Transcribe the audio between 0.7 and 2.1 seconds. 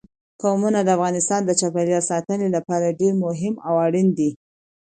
د افغانستان د چاپیریال